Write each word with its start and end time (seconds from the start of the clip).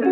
Hallo 0.00 0.08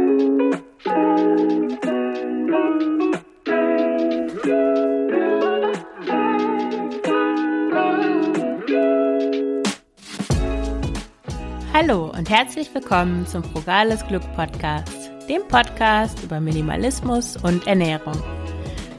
und 12.11 12.29
herzlich 12.29 12.75
willkommen 12.75 13.29
zum 13.29 13.45
Frugales 13.45 14.04
Glück 14.09 14.22
Podcast, 14.35 15.12
dem 15.29 15.46
Podcast 15.46 16.20
über 16.24 16.40
Minimalismus 16.40 17.36
und 17.36 17.68
Ernährung. 17.68 18.20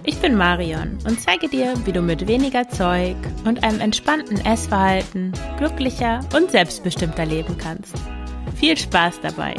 Ich 0.06 0.18
bin 0.22 0.38
Marion 0.38 0.98
und 1.06 1.20
zeige 1.20 1.50
dir, 1.50 1.74
wie 1.84 1.92
du 1.92 2.02
mit 2.02 2.30
weniger 2.30 2.70
Zeug 2.70 3.18
und 3.44 3.62
einem 3.62 3.82
entspannten 3.82 4.38
Essverhalten 4.46 5.34
glücklicher 5.58 6.22
und 6.34 6.50
selbstbestimmter 6.52 7.26
leben 7.26 7.58
kannst. 7.58 7.94
Viel 8.56 8.78
Spaß 8.78 9.20
dabei! 9.20 9.54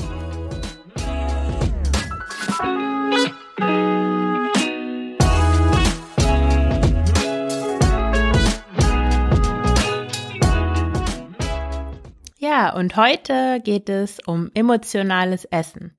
Ja, 12.58 12.74
und 12.74 12.96
heute 12.96 13.60
geht 13.62 13.88
es 13.88 14.18
um 14.26 14.50
emotionales 14.52 15.44
Essen. 15.44 15.96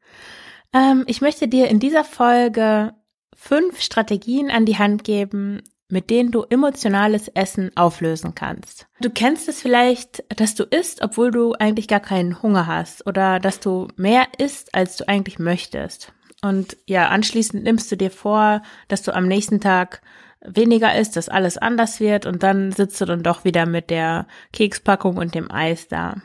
Ähm, 0.74 1.06
ich 1.08 1.22
möchte 1.22 1.48
dir 1.48 1.70
in 1.70 1.80
dieser 1.80 2.04
Folge 2.04 2.94
fünf 3.34 3.80
Strategien 3.80 4.52
an 4.52 4.66
die 4.66 4.78
Hand 4.78 5.06
geben, 5.06 5.62
mit 5.88 6.10
denen 6.10 6.32
du 6.32 6.44
emotionales 6.44 7.30
Essen 7.30 7.72
auflösen 7.78 8.36
kannst. 8.36 8.88
Du 9.00 9.10
kennst 9.10 9.48
es 9.48 9.62
vielleicht, 9.62 10.26
dass 10.38 10.54
du 10.54 10.66
isst, 10.66 11.02
obwohl 11.02 11.32
du 11.32 11.54
eigentlich 11.54 11.88
gar 11.88 12.02
keinen 12.02 12.42
Hunger 12.42 12.68
hast 12.68 13.08
oder 13.08 13.40
dass 13.40 13.62
du 13.62 13.88
mehr 13.96 14.28
isst, 14.38 14.76
als 14.76 14.98
du 14.98 15.08
eigentlich 15.08 15.40
möchtest. 15.40 16.12
Und 16.42 16.76
ja, 16.86 17.08
anschließend 17.08 17.64
nimmst 17.64 17.90
du 17.90 17.96
dir 17.96 18.12
vor, 18.12 18.64
dass 18.90 19.02
du 19.02 19.16
am 19.16 19.30
nächsten 19.30 19.62
Tag 19.62 20.02
weniger 20.42 20.94
isst, 20.94 21.16
dass 21.16 21.30
alles 21.30 21.58
anders 21.58 22.02
wird 22.02 22.26
und 22.26 22.44
dann 22.44 22.74
sitzt 22.74 23.00
du 23.00 23.06
dann 23.06 23.24
doch 23.24 23.46
wieder 23.46 23.66
mit 23.66 23.90
der 23.90 24.28
Kekspackung 24.52 25.16
und 25.16 25.36
dem 25.36 25.50
Eis 25.50 25.88
da. 25.88 26.18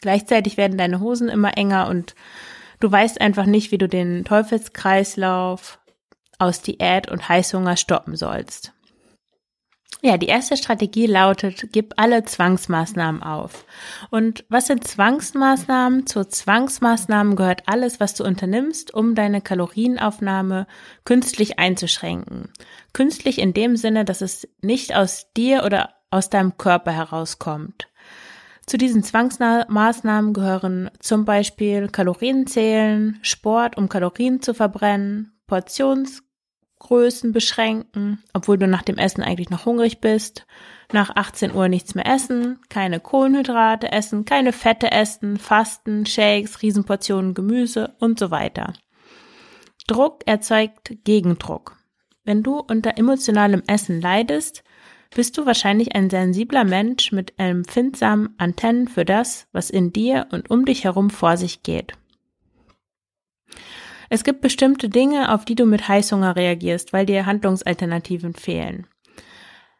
Gleichzeitig 0.00 0.56
werden 0.56 0.78
deine 0.78 1.00
Hosen 1.00 1.28
immer 1.28 1.56
enger 1.56 1.88
und 1.88 2.14
du 2.80 2.90
weißt 2.90 3.20
einfach 3.20 3.46
nicht, 3.46 3.72
wie 3.72 3.78
du 3.78 3.88
den 3.88 4.24
Teufelskreislauf 4.24 5.78
aus 6.38 6.62
Diät 6.62 7.10
und 7.10 7.28
Heißhunger 7.28 7.76
stoppen 7.76 8.16
sollst. 8.16 8.72
Ja, 10.00 10.16
die 10.16 10.26
erste 10.26 10.56
Strategie 10.56 11.06
lautet, 11.06 11.72
gib 11.72 11.94
alle 11.96 12.22
Zwangsmaßnahmen 12.24 13.20
auf. 13.24 13.64
Und 14.10 14.44
was 14.48 14.68
sind 14.68 14.86
Zwangsmaßnahmen? 14.86 16.06
Zu 16.06 16.24
Zwangsmaßnahmen 16.24 17.34
gehört 17.34 17.64
alles, 17.66 17.98
was 17.98 18.14
du 18.14 18.22
unternimmst, 18.22 18.94
um 18.94 19.16
deine 19.16 19.40
Kalorienaufnahme 19.40 20.68
künstlich 21.04 21.58
einzuschränken. 21.58 22.52
Künstlich 22.92 23.40
in 23.40 23.54
dem 23.54 23.76
Sinne, 23.76 24.04
dass 24.04 24.20
es 24.20 24.46
nicht 24.62 24.94
aus 24.94 25.32
dir 25.36 25.64
oder 25.64 25.94
aus 26.10 26.30
deinem 26.30 26.56
Körper 26.56 26.92
herauskommt. 26.92 27.88
Zu 28.68 28.76
diesen 28.76 29.02
Zwangsmaßnahmen 29.02 30.34
gehören 30.34 30.90
zum 30.98 31.24
Beispiel 31.24 31.88
Kalorienzählen, 31.88 33.18
Sport, 33.22 33.78
um 33.78 33.88
Kalorien 33.88 34.42
zu 34.42 34.52
verbrennen, 34.52 35.32
Portionsgrößen 35.46 37.32
beschränken, 37.32 38.22
obwohl 38.34 38.58
du 38.58 38.68
nach 38.68 38.82
dem 38.82 38.98
Essen 38.98 39.22
eigentlich 39.22 39.48
noch 39.48 39.64
hungrig 39.64 40.02
bist, 40.02 40.46
nach 40.92 41.16
18 41.16 41.54
Uhr 41.54 41.68
nichts 41.68 41.94
mehr 41.94 42.06
essen, 42.06 42.58
keine 42.68 43.00
Kohlenhydrate 43.00 43.90
essen, 43.90 44.26
keine 44.26 44.52
Fette 44.52 44.92
essen, 44.92 45.38
Fasten, 45.38 46.04
Shakes, 46.04 46.60
Riesenportionen 46.60 47.32
Gemüse 47.32 47.94
und 48.00 48.18
so 48.18 48.30
weiter. 48.30 48.74
Druck 49.86 50.26
erzeugt 50.26 50.92
Gegendruck. 51.04 51.78
Wenn 52.22 52.42
du 52.42 52.58
unter 52.58 52.98
emotionalem 52.98 53.62
Essen 53.66 54.02
leidest, 54.02 54.62
bist 55.14 55.36
du 55.38 55.46
wahrscheinlich 55.46 55.94
ein 55.94 56.10
sensibler 56.10 56.64
Mensch 56.64 57.12
mit 57.12 57.34
empfindsamen 57.38 58.34
Antennen 58.38 58.88
für 58.88 59.04
das, 59.04 59.48
was 59.52 59.70
in 59.70 59.92
dir 59.92 60.26
und 60.30 60.50
um 60.50 60.64
dich 60.64 60.84
herum 60.84 61.10
vor 61.10 61.36
sich 61.36 61.62
geht. 61.62 61.94
Es 64.10 64.24
gibt 64.24 64.40
bestimmte 64.40 64.88
Dinge, 64.88 65.32
auf 65.34 65.44
die 65.44 65.54
du 65.54 65.66
mit 65.66 65.86
Heißhunger 65.86 66.36
reagierst, 66.36 66.92
weil 66.92 67.06
dir 67.06 67.26
Handlungsalternativen 67.26 68.34
fehlen. 68.34 68.86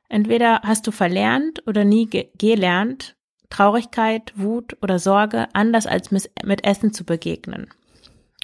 Entweder 0.08 0.60
hast 0.64 0.86
du 0.86 0.90
verlernt 0.90 1.66
oder 1.66 1.84
nie 1.84 2.06
ge 2.06 2.28
gelernt, 2.36 3.16
Traurigkeit, 3.50 4.32
Wut 4.36 4.76
oder 4.82 4.98
Sorge 4.98 5.48
anders 5.54 5.86
als 5.86 6.10
mit 6.10 6.66
Essen 6.66 6.92
zu 6.92 7.04
begegnen. 7.04 7.68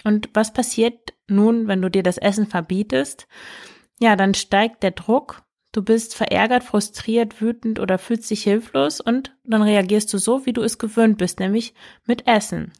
Und 0.03 0.29
was 0.33 0.53
passiert 0.53 1.13
nun, 1.27 1.67
wenn 1.67 1.81
du 1.81 1.89
dir 1.89 2.03
das 2.03 2.17
Essen 2.17 2.47
verbietest? 2.47 3.27
Ja, 3.99 4.15
dann 4.15 4.33
steigt 4.33 4.83
der 4.83 4.91
Druck 4.91 5.43
Du 5.75 5.83
bist 5.83 6.15
verärgert, 6.15 6.63
frustriert, 6.63 7.41
wütend 7.41 7.81
oder 7.81 7.97
fühlst 7.97 8.31
dich 8.31 8.43
hilflos 8.43 9.01
und 9.01 9.35
dann 9.43 9.61
reagierst 9.61 10.13
du 10.13 10.17
so, 10.17 10.45
wie 10.45 10.53
du 10.53 10.61
es 10.61 10.77
gewöhnt 10.77 11.17
bist, 11.17 11.41
nämlich 11.41 11.73
mit 12.05 12.25
Essen. 12.29 12.71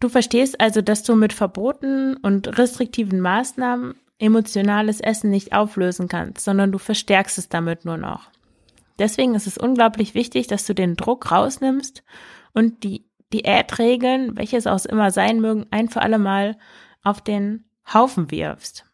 Du 0.00 0.08
verstehst 0.08 0.62
also, 0.62 0.80
dass 0.80 1.02
du 1.02 1.16
mit 1.16 1.34
Verboten 1.34 2.16
und 2.16 2.56
restriktiven 2.56 3.20
Maßnahmen 3.20 3.94
emotionales 4.18 5.02
Essen 5.02 5.28
nicht 5.28 5.52
auflösen 5.52 6.08
kannst, 6.08 6.42
sondern 6.42 6.72
du 6.72 6.78
verstärkst 6.78 7.36
es 7.36 7.50
damit 7.50 7.84
nur 7.84 7.98
noch. 7.98 8.30
Deswegen 8.98 9.34
ist 9.34 9.46
es 9.46 9.58
unglaublich 9.58 10.14
wichtig, 10.14 10.46
dass 10.46 10.64
du 10.64 10.74
den 10.74 10.96
Druck 10.96 11.30
rausnimmst 11.30 12.02
und 12.54 12.84
die 12.84 13.04
Diätregeln, 13.34 14.38
welche 14.38 14.56
es 14.56 14.66
auch 14.66 14.82
immer 14.86 15.10
sein 15.10 15.42
mögen, 15.42 15.66
ein 15.70 15.90
für 15.90 16.00
alle 16.00 16.18
Mal 16.18 16.56
auf 17.02 17.20
den 17.20 17.66
Haufen 17.92 18.30
wirfst. 18.30 18.86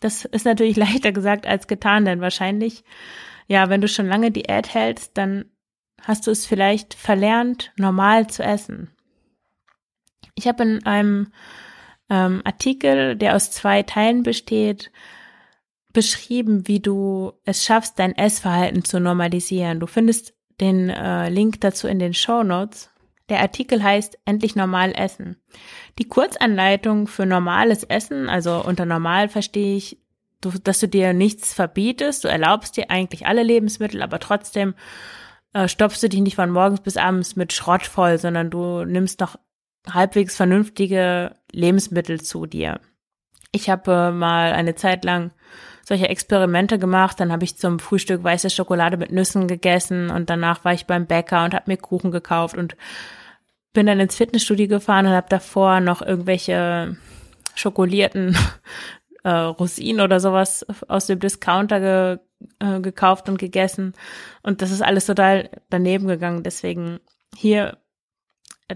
Das 0.00 0.24
ist 0.24 0.44
natürlich 0.44 0.76
leichter 0.76 1.12
gesagt 1.12 1.46
als 1.46 1.66
getan, 1.66 2.04
denn 2.04 2.20
wahrscheinlich, 2.20 2.84
ja, 3.46 3.68
wenn 3.68 3.80
du 3.80 3.88
schon 3.88 4.06
lange 4.06 4.30
Diät 4.30 4.72
hältst, 4.72 5.16
dann 5.16 5.46
hast 6.02 6.26
du 6.26 6.30
es 6.30 6.46
vielleicht 6.46 6.94
verlernt, 6.94 7.72
normal 7.76 8.28
zu 8.28 8.42
essen. 8.42 8.90
Ich 10.34 10.46
habe 10.46 10.62
in 10.62 10.86
einem 10.86 11.32
ähm, 12.10 12.42
Artikel, 12.44 13.16
der 13.16 13.34
aus 13.34 13.50
zwei 13.50 13.82
Teilen 13.82 14.22
besteht, 14.22 14.92
beschrieben, 15.92 16.68
wie 16.68 16.80
du 16.80 17.32
es 17.44 17.64
schaffst, 17.64 17.98
dein 17.98 18.14
Essverhalten 18.14 18.84
zu 18.84 19.00
normalisieren. 19.00 19.80
Du 19.80 19.86
findest 19.86 20.34
den 20.60 20.90
äh, 20.90 21.30
Link 21.30 21.60
dazu 21.62 21.88
in 21.88 21.98
den 21.98 22.14
Show 22.14 22.42
Notes. 22.42 22.90
Der 23.28 23.40
Artikel 23.40 23.82
heißt 23.82 24.18
Endlich 24.24 24.54
normal 24.56 24.92
essen. 24.96 25.36
Die 25.98 26.08
Kurzanleitung 26.08 27.08
für 27.08 27.26
normales 27.26 27.82
Essen, 27.84 28.28
also 28.28 28.62
unter 28.64 28.86
normal 28.86 29.28
verstehe 29.28 29.76
ich, 29.76 29.98
dass 30.40 30.80
du 30.80 30.88
dir 30.88 31.12
nichts 31.12 31.54
verbietest, 31.54 32.24
du 32.24 32.28
erlaubst 32.28 32.76
dir 32.76 32.90
eigentlich 32.90 33.26
alle 33.26 33.42
Lebensmittel, 33.42 34.02
aber 34.02 34.20
trotzdem 34.20 34.74
äh, 35.54 35.68
stopfst 35.68 36.02
du 36.02 36.08
dich 36.08 36.20
nicht 36.20 36.36
von 36.36 36.50
morgens 36.50 36.80
bis 36.80 36.96
abends 36.96 37.34
mit 37.34 37.52
Schrott 37.52 37.82
voll, 37.82 38.18
sondern 38.18 38.50
du 38.50 38.84
nimmst 38.84 39.20
noch 39.20 39.36
halbwegs 39.88 40.36
vernünftige 40.36 41.34
Lebensmittel 41.50 42.20
zu 42.20 42.46
dir. 42.46 42.80
Ich 43.52 43.70
habe 43.70 43.90
äh, 43.90 44.10
mal 44.12 44.52
eine 44.52 44.74
Zeit 44.74 45.04
lang 45.04 45.32
solche 45.86 46.08
Experimente 46.08 46.78
gemacht. 46.78 47.20
Dann 47.20 47.30
habe 47.30 47.44
ich 47.44 47.56
zum 47.56 47.78
Frühstück 47.78 48.24
weiße 48.24 48.50
Schokolade 48.50 48.96
mit 48.96 49.12
Nüssen 49.12 49.46
gegessen 49.46 50.10
und 50.10 50.28
danach 50.28 50.64
war 50.64 50.72
ich 50.72 50.86
beim 50.86 51.06
Bäcker 51.06 51.44
und 51.44 51.54
habe 51.54 51.70
mir 51.70 51.76
Kuchen 51.76 52.10
gekauft 52.10 52.56
und 52.56 52.76
bin 53.72 53.86
dann 53.86 54.00
ins 54.00 54.16
Fitnessstudio 54.16 54.66
gefahren 54.66 55.06
und 55.06 55.12
habe 55.12 55.28
davor 55.28 55.80
noch 55.80 56.02
irgendwelche 56.02 56.96
schokolierten 57.54 58.36
äh, 59.24 59.30
Rosinen 59.30 60.00
oder 60.00 60.18
sowas 60.18 60.66
aus 60.88 61.06
dem 61.06 61.20
Discounter 61.20 61.80
ge, 61.80 62.18
äh, 62.58 62.80
gekauft 62.80 63.28
und 63.28 63.38
gegessen. 63.38 63.92
Und 64.42 64.62
das 64.62 64.72
ist 64.72 64.82
alles 64.82 65.06
total 65.06 65.50
daneben 65.70 66.08
gegangen. 66.08 66.42
Deswegen 66.42 66.98
hier 67.36 67.78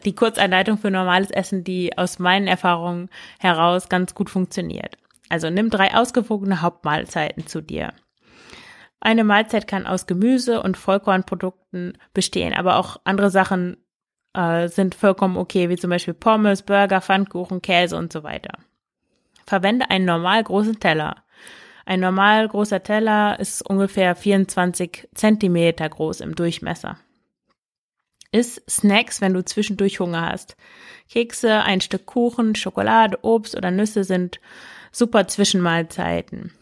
die 0.05 0.15
Kurzeinleitung 0.15 0.79
für 0.79 0.93
normales 0.93 1.33
Essen, 1.33 1.65
die 1.65 1.99
aus 1.99 2.21
meinen 2.21 2.47
Erfahrungen 2.47 3.11
heraus 3.41 3.89
ganz 3.89 4.15
gut 4.15 4.31
funktioniert. 4.31 4.97
Also 5.31 5.49
nimm 5.49 5.71
drei 5.71 5.95
ausgewogene 5.95 6.61
Hauptmahlzeiten 6.61 7.47
zu 7.47 7.63
dir. 7.63 7.95
Eine 9.01 9.25
Mahlzeit 9.25 9.67
kann 9.67 9.87
aus 9.87 10.07
Gemüse 10.07 10.63
und 10.63 10.77
Vollkornprodukten 10.77 11.97
bestehen, 12.13 12.53
aber 12.53 12.77
auch 12.77 12.99
andere 13.05 13.31
Sachen 13.31 13.79
äh, 14.35 14.69
sind 14.69 14.95
vollkommen 14.95 15.39
okay, 15.39 15.71
wie 15.71 15.77
zum 15.77 15.89
Beispiel 15.89 16.13
Pommes, 16.13 16.63
Burger, 16.63 17.01
Pfannkuchen, 17.01 17.63
Käse 17.63 17.97
und 17.97 18.13
so 18.13 18.23
weiter. 18.23 18.59
Verwende 19.47 19.89
einen 19.89 20.05
normal 20.05 20.45
großen 20.45 20.79
Teller. 20.81 21.25
Ein 21.87 22.01
normal 22.01 22.47
großer 22.47 22.83
Teller 22.83 23.41
ist 23.41 23.63
ungefähr 23.63 24.15
24 24.15 25.09
Zentimeter 25.15 25.89
groß 25.89 26.21
im 26.21 26.35
Durchmesser. 26.35 26.99
Iss 28.33 28.63
Snacks, 28.69 29.21
wenn 29.21 29.35
du 29.35 29.45
zwischendurch 29.45 29.99
Hunger 29.99 30.31
hast. 30.31 30.57
Kekse, 31.09 31.63
ein 31.63 31.81
Stück 31.81 32.07
Kuchen, 32.07 32.55
Schokolade, 32.55 33.19
Obst 33.23 33.57
oder 33.57 33.71
Nüsse 33.73 34.05
sind 34.05 34.41
super 34.93 35.29
Zwischenmahlzeiten. 35.29 36.53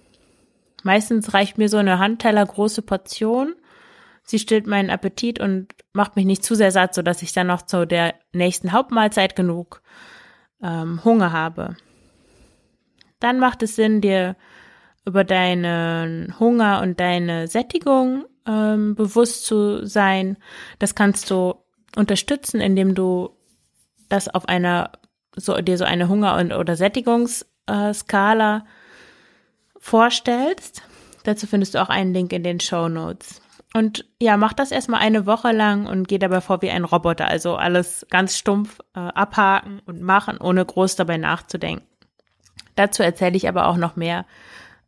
Meistens 0.83 1.35
reicht 1.35 1.59
mir 1.59 1.69
so 1.69 1.77
eine 1.77 1.99
Handteller 1.99 2.45
große 2.47 2.83
Portion 2.83 3.55
Sie 4.29 4.39
stillt 4.39 4.67
meinen 4.67 4.91
Appetit 4.91 5.41
und 5.41 5.73
macht 5.95 6.15
mich 6.15 6.27
nicht 6.27 6.45
zu 6.45 6.55
sehr 6.55 6.71
satt, 6.71 6.95
sodass 6.95 7.23
ich 7.23 7.33
dann 7.33 7.47
noch 7.47 7.63
zu 7.63 7.87
der 7.87 8.15
nächsten 8.35 8.73
Hauptmahlzeit 8.73 9.35
genug 9.35 9.81
ähm, 10.63 11.03
Hunger 11.03 11.33
habe. 11.33 11.79
Dann 13.21 13.39
macht 13.39 13.63
es 13.63 13.75
Sinn, 13.75 14.03
dir 14.03 14.37
über 15.07 15.25
deinen 15.25 16.39
Hunger 16.39 16.83
und 16.83 17.01
deine 17.01 17.49
Sättigung 17.49 18.27
ähm, 18.47 18.95
bewusst 18.95 19.47
zu 19.47 19.87
sein. 19.87 20.37
Das 20.79 20.95
kannst 20.95 21.31
du 21.31 21.55
unterstützen, 21.97 22.61
indem 22.61 22.95
du 22.95 23.31
das 24.11 24.29
auf 24.29 24.47
einer 24.47 24.93
so 25.37 25.59
dir 25.63 25.79
so 25.79 25.85
eine 25.85 26.09
Hunger- 26.09 26.37
und 26.37 26.53
oder 26.53 26.77
Sättigungsskala 27.69 28.65
vorstellst. 29.79 30.83
Dazu 31.25 31.47
findest 31.47 31.75
du 31.75 31.83
auch 31.83 31.89
einen 31.89 32.13
Link 32.15 32.33
in 32.33 32.43
den 32.43 32.61
Show 32.61 32.89
Notes. 32.89 33.41
Und 33.75 34.07
ja, 34.19 34.37
mach 34.37 34.55
das 34.55 34.71
erstmal 34.71 35.01
eine 35.01 35.27
Woche 35.27 35.53
lang 35.53 35.87
und 35.87 36.09
geh 36.09 36.19
dabei 36.19 36.41
vor 36.41 36.63
wie 36.63 36.71
ein 36.71 36.85
Roboter. 36.85 37.29
Also 37.29 37.57
alles 37.57 38.07
ganz 38.11 38.37
stumpf 38.37 38.81
äh, 38.95 39.01
abhaken 39.01 39.81
und 39.85 40.01
machen, 40.01 40.39
ohne 40.39 40.65
groß 40.65 40.97
dabei 40.97 41.19
nachzudenken. 41.19 41.87
Dazu 42.77 43.03
erzähle 43.03 43.37
ich 43.37 43.49
aber 43.49 43.67
auch 43.67 43.77
noch 43.77 43.97
mehr 43.97 44.25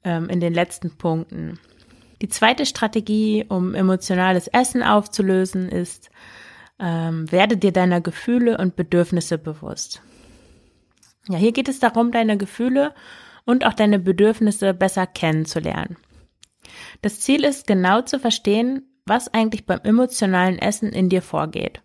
ähm, 0.02 0.30
in 0.30 0.40
den 0.40 0.54
letzten 0.54 0.96
Punkten. 0.96 1.58
Die 2.22 2.28
zweite 2.28 2.64
Strategie, 2.64 3.44
um 3.48 3.74
emotionales 3.74 4.48
Essen 4.48 4.82
aufzulösen, 4.82 5.68
ist, 5.68 6.10
ähm, 6.78 7.30
werde 7.30 7.56
dir 7.56 7.72
deiner 7.72 8.00
Gefühle 8.00 8.56
und 8.56 8.76
Bedürfnisse 8.76 9.36
bewusst. 9.36 10.02
Ja, 11.30 11.38
hier 11.38 11.52
geht 11.52 11.68
es 11.68 11.78
darum, 11.78 12.10
deine 12.10 12.36
Gefühle 12.36 12.92
und 13.44 13.64
auch 13.64 13.72
deine 13.72 14.00
Bedürfnisse 14.00 14.74
besser 14.74 15.06
kennenzulernen. 15.06 15.96
Das 17.02 17.20
Ziel 17.20 17.44
ist 17.44 17.68
genau 17.68 18.02
zu 18.02 18.18
verstehen, 18.18 18.82
was 19.06 19.32
eigentlich 19.32 19.64
beim 19.64 19.78
emotionalen 19.84 20.58
Essen 20.58 20.88
in 20.88 21.08
dir 21.08 21.22
vorgeht. 21.22 21.82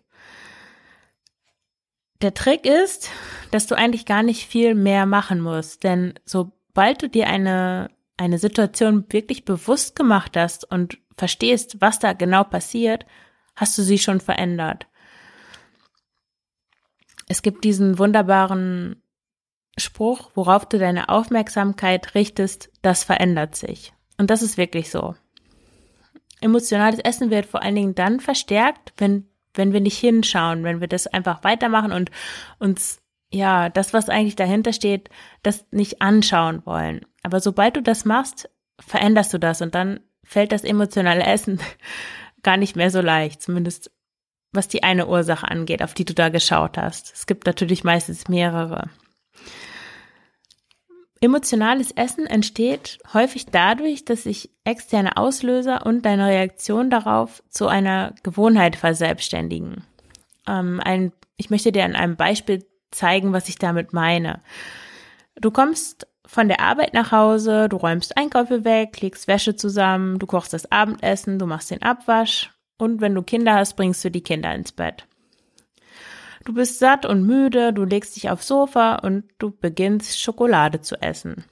Der 2.22 2.34
Trick 2.34 2.66
ist, 2.66 3.08
dass 3.52 3.68
du 3.68 3.76
eigentlich 3.76 4.04
gar 4.04 4.24
nicht 4.24 4.48
viel 4.48 4.74
mehr 4.74 5.06
machen 5.06 5.40
musst, 5.40 5.84
denn 5.84 6.14
sobald 6.24 7.02
du 7.02 7.08
dir 7.08 7.28
eine, 7.28 7.90
eine 8.16 8.38
Situation 8.38 9.04
wirklich 9.10 9.44
bewusst 9.44 9.94
gemacht 9.94 10.36
hast 10.36 10.68
und 10.68 10.98
verstehst, 11.16 11.80
was 11.80 12.00
da 12.00 12.14
genau 12.14 12.42
passiert, 12.42 13.06
hast 13.54 13.78
du 13.78 13.82
sie 13.82 13.98
schon 13.98 14.18
verändert. 14.18 14.88
Es 17.28 17.42
gibt 17.42 17.62
diesen 17.62 18.00
wunderbaren 18.00 19.02
Spruch, 19.78 20.30
worauf 20.34 20.66
du 20.66 20.78
deine 20.78 21.08
Aufmerksamkeit 21.08 22.14
richtest, 22.14 22.70
das 22.82 23.04
verändert 23.04 23.54
sich. 23.56 23.92
Und 24.18 24.30
das 24.30 24.42
ist 24.42 24.56
wirklich 24.56 24.90
so. 24.90 25.14
Emotionales 26.40 27.00
Essen 27.00 27.30
wird 27.30 27.46
vor 27.46 27.62
allen 27.62 27.74
Dingen 27.74 27.94
dann 27.94 28.20
verstärkt, 28.20 28.92
wenn, 28.96 29.28
wenn 29.54 29.72
wir 29.72 29.80
nicht 29.80 29.98
hinschauen, 29.98 30.64
wenn 30.64 30.80
wir 30.80 30.88
das 30.88 31.06
einfach 31.06 31.44
weitermachen 31.44 31.92
und 31.92 32.10
uns, 32.58 33.00
ja, 33.30 33.68
das, 33.68 33.92
was 33.92 34.08
eigentlich 34.08 34.36
dahinter 34.36 34.72
steht, 34.72 35.10
das 35.42 35.66
nicht 35.70 36.00
anschauen 36.00 36.64
wollen. 36.64 37.04
Aber 37.22 37.40
sobald 37.40 37.76
du 37.76 37.82
das 37.82 38.04
machst, 38.04 38.48
veränderst 38.78 39.32
du 39.34 39.38
das 39.38 39.60
und 39.60 39.74
dann 39.74 40.00
fällt 40.24 40.52
das 40.52 40.64
emotionale 40.64 41.24
Essen 41.24 41.60
gar 42.42 42.56
nicht 42.56 42.76
mehr 42.76 42.90
so 42.90 43.00
leicht, 43.00 43.42
zumindest 43.42 43.90
was 44.52 44.68
die 44.68 44.82
eine 44.82 45.06
Ursache 45.06 45.48
angeht, 45.48 45.82
auf 45.82 45.92
die 45.92 46.04
du 46.04 46.14
da 46.14 46.30
geschaut 46.30 46.78
hast. 46.78 47.12
Es 47.12 47.26
gibt 47.26 47.46
natürlich 47.46 47.84
meistens 47.84 48.28
mehrere. 48.28 48.88
Emotionales 51.20 51.92
Essen 51.92 52.26
entsteht 52.26 52.98
häufig 53.14 53.46
dadurch, 53.46 54.04
dass 54.04 54.24
sich 54.24 54.50
externe 54.64 55.16
Auslöser 55.16 55.86
und 55.86 56.04
deine 56.04 56.26
Reaktion 56.26 56.90
darauf 56.90 57.42
zu 57.48 57.68
einer 57.68 58.14
Gewohnheit 58.22 58.76
verselbstständigen. 58.76 59.84
Ähm, 60.46 60.80
ein, 60.84 61.12
ich 61.36 61.48
möchte 61.48 61.72
dir 61.72 61.84
an 61.84 61.96
einem 61.96 62.16
Beispiel 62.16 62.66
zeigen, 62.90 63.32
was 63.32 63.48
ich 63.48 63.56
damit 63.56 63.92
meine. 63.92 64.42
Du 65.36 65.50
kommst 65.50 66.06
von 66.26 66.48
der 66.48 66.60
Arbeit 66.60 66.92
nach 66.92 67.12
Hause, 67.12 67.68
du 67.68 67.76
räumst 67.76 68.16
Einkäufe 68.16 68.64
weg, 68.64 69.00
legst 69.00 69.28
Wäsche 69.28 69.56
zusammen, 69.56 70.18
du 70.18 70.26
kochst 70.26 70.52
das 70.52 70.70
Abendessen, 70.70 71.38
du 71.38 71.46
machst 71.46 71.70
den 71.70 71.82
Abwasch 71.82 72.52
und 72.78 73.00
wenn 73.00 73.14
du 73.14 73.22
Kinder 73.22 73.54
hast, 73.54 73.76
bringst 73.76 74.04
du 74.04 74.10
die 74.10 74.22
Kinder 74.22 74.54
ins 74.54 74.72
Bett. 74.72 75.06
Du 76.46 76.54
bist 76.54 76.78
satt 76.78 77.04
und 77.04 77.26
müde, 77.26 77.72
du 77.72 77.84
legst 77.84 78.14
dich 78.14 78.30
aufs 78.30 78.46
Sofa 78.46 79.00
und 79.02 79.24
du 79.38 79.50
beginnst 79.50 80.20
Schokolade 80.20 80.80
zu 80.80 80.94
essen. 81.02 81.44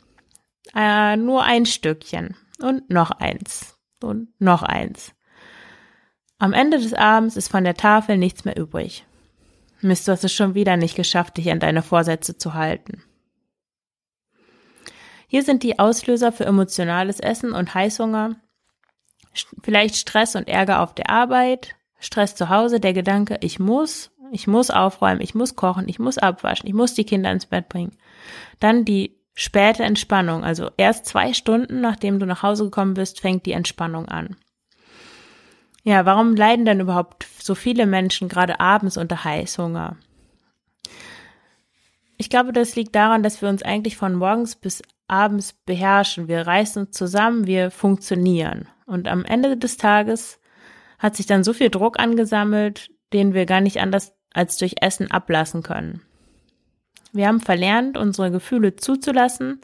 Äh, 0.72 1.16
nur 1.16 1.42
ein 1.42 1.66
Stückchen 1.66 2.36
und 2.60 2.88
noch 2.90 3.10
eins 3.10 3.76
und 4.00 4.28
noch 4.40 4.62
eins. 4.62 5.12
Am 6.38 6.52
Ende 6.52 6.78
des 6.78 6.94
Abends 6.94 7.36
ist 7.36 7.48
von 7.48 7.64
der 7.64 7.74
Tafel 7.74 8.16
nichts 8.16 8.44
mehr 8.44 8.56
übrig. 8.56 9.04
Mist, 9.80 10.06
du 10.06 10.12
hast 10.12 10.22
es 10.22 10.32
schon 10.32 10.54
wieder 10.54 10.76
nicht 10.76 10.94
geschafft, 10.94 11.38
dich 11.38 11.50
an 11.50 11.58
deine 11.58 11.82
Vorsätze 11.82 12.38
zu 12.38 12.54
halten. 12.54 13.02
Hier 15.26 15.42
sind 15.42 15.64
die 15.64 15.80
Auslöser 15.80 16.30
für 16.30 16.46
emotionales 16.46 17.18
Essen 17.18 17.52
und 17.52 17.74
Heißhunger. 17.74 18.36
Vielleicht 19.64 19.96
Stress 19.96 20.36
und 20.36 20.46
Ärger 20.46 20.80
auf 20.82 20.94
der 20.94 21.10
Arbeit, 21.10 21.74
Stress 21.98 22.36
zu 22.36 22.48
Hause, 22.48 22.78
der 22.78 22.92
Gedanke, 22.92 23.38
ich 23.40 23.58
muss 23.58 24.13
ich 24.32 24.46
muss 24.46 24.70
aufräumen, 24.70 25.20
ich 25.20 25.34
muss 25.34 25.56
kochen, 25.56 25.88
ich 25.88 25.98
muss 25.98 26.18
abwaschen, 26.18 26.68
ich 26.68 26.74
muss 26.74 26.94
die 26.94 27.04
Kinder 27.04 27.30
ins 27.30 27.46
Bett 27.46 27.68
bringen. 27.68 27.96
Dann 28.60 28.84
die 28.84 29.16
späte 29.34 29.82
Entspannung, 29.82 30.44
also 30.44 30.70
erst 30.76 31.06
zwei 31.06 31.32
Stunden 31.32 31.80
nachdem 31.80 32.18
du 32.18 32.26
nach 32.26 32.42
Hause 32.42 32.64
gekommen 32.64 32.94
bist, 32.94 33.20
fängt 33.20 33.46
die 33.46 33.52
Entspannung 33.52 34.06
an. 34.08 34.36
Ja, 35.82 36.06
warum 36.06 36.34
leiden 36.34 36.64
denn 36.64 36.80
überhaupt 36.80 37.26
so 37.38 37.54
viele 37.54 37.84
Menschen 37.84 38.28
gerade 38.28 38.58
abends 38.58 38.96
unter 38.96 39.24
Heißhunger? 39.24 39.96
Ich 42.16 42.30
glaube, 42.30 42.52
das 42.52 42.74
liegt 42.74 42.94
daran, 42.94 43.22
dass 43.22 43.42
wir 43.42 43.48
uns 43.48 43.62
eigentlich 43.62 43.96
von 43.96 44.14
morgens 44.14 44.56
bis 44.56 44.82
abends 45.08 45.52
beherrschen. 45.52 46.28
Wir 46.28 46.46
reißen 46.46 46.86
uns 46.86 46.96
zusammen, 46.96 47.46
wir 47.46 47.70
funktionieren. 47.70 48.68
Und 48.86 49.08
am 49.08 49.24
Ende 49.24 49.56
des 49.56 49.76
Tages 49.76 50.40
hat 50.98 51.16
sich 51.16 51.26
dann 51.26 51.44
so 51.44 51.52
viel 51.52 51.68
Druck 51.68 51.98
angesammelt, 51.98 52.90
den 53.14 53.32
wir 53.32 53.46
gar 53.46 53.60
nicht 53.60 53.80
anders 53.80 54.12
als 54.34 54.58
durch 54.58 54.74
Essen 54.80 55.10
ablassen 55.10 55.62
können. 55.62 56.02
Wir 57.12 57.28
haben 57.28 57.40
verlernt, 57.40 57.96
unsere 57.96 58.32
Gefühle 58.32 58.74
zuzulassen 58.74 59.60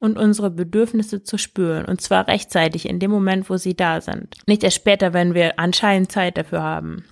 und 0.00 0.16
unsere 0.16 0.50
Bedürfnisse 0.50 1.22
zu 1.22 1.36
spüren, 1.36 1.84
und 1.84 2.00
zwar 2.00 2.26
rechtzeitig 2.28 2.88
in 2.88 2.98
dem 2.98 3.10
Moment, 3.10 3.50
wo 3.50 3.58
sie 3.58 3.76
da 3.76 4.00
sind. 4.00 4.36
Nicht 4.46 4.64
erst 4.64 4.76
später, 4.76 5.12
wenn 5.12 5.34
wir 5.34 5.58
anscheinend 5.58 6.10
Zeit 6.10 6.38
dafür 6.38 6.62
haben. 6.62 7.04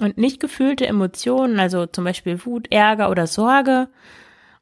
Und 0.00 0.16
nicht 0.16 0.40
gefühlte 0.40 0.86
Emotionen, 0.86 1.60
also 1.60 1.84
zum 1.84 2.04
Beispiel 2.04 2.42
Wut, 2.46 2.72
Ärger 2.72 3.10
oder 3.10 3.26
Sorge 3.26 3.88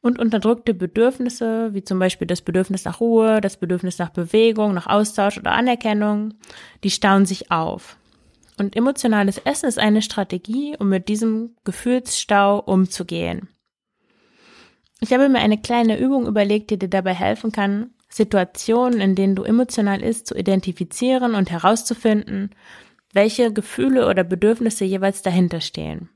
und 0.00 0.18
unterdrückte 0.18 0.74
Bedürfnisse, 0.74 1.72
wie 1.72 1.84
zum 1.84 2.00
Beispiel 2.00 2.26
das 2.26 2.42
Bedürfnis 2.42 2.84
nach 2.84 2.98
Ruhe, 2.98 3.40
das 3.40 3.56
Bedürfnis 3.56 3.98
nach 3.98 4.10
Bewegung, 4.10 4.74
nach 4.74 4.88
Austausch 4.88 5.38
oder 5.38 5.52
Anerkennung, 5.52 6.34
die 6.82 6.90
stauen 6.90 7.26
sich 7.26 7.52
auf. 7.52 7.96
Und 8.60 8.76
emotionales 8.76 9.38
Essen 9.38 9.70
ist 9.70 9.78
eine 9.78 10.02
Strategie, 10.02 10.76
um 10.78 10.90
mit 10.90 11.08
diesem 11.08 11.56
Gefühlsstau 11.64 12.58
umzugehen. 12.58 13.48
Ich 15.00 15.14
habe 15.14 15.30
mir 15.30 15.38
eine 15.38 15.56
kleine 15.56 15.98
Übung 15.98 16.26
überlegt, 16.26 16.68
die 16.68 16.78
dir 16.78 16.90
dabei 16.90 17.14
helfen 17.14 17.52
kann, 17.52 17.94
Situationen, 18.10 19.00
in 19.00 19.14
denen 19.14 19.34
du 19.34 19.44
emotional 19.44 20.02
isst, 20.02 20.26
zu 20.26 20.34
identifizieren 20.34 21.34
und 21.36 21.50
herauszufinden, 21.50 22.50
welche 23.14 23.50
Gefühle 23.50 24.06
oder 24.06 24.24
Bedürfnisse 24.24 24.84
jeweils 24.84 25.22
dahinter 25.22 25.62
stehen. 25.62 26.10